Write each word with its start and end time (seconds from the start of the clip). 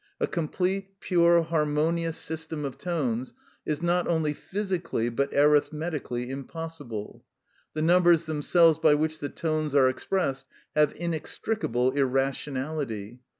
A 0.19 0.25
complete, 0.25 0.99
pure, 0.99 1.43
harmonious 1.43 2.17
system 2.17 2.65
of 2.65 2.75
tones 2.75 3.35
is 3.67 3.83
not 3.83 4.07
only 4.07 4.33
physically 4.33 5.09
but 5.09 5.31
arithmetically 5.31 6.31
impossible. 6.31 7.23
The 7.75 7.83
numbers 7.83 8.25
themselves 8.25 8.79
by 8.79 8.95
which 8.95 9.19
the 9.19 9.29
tones 9.29 9.75
are 9.75 9.87
expressed 9.89 10.47
have 10.75 10.93
inextricable 10.97 11.91
irrationality. 11.91 13.19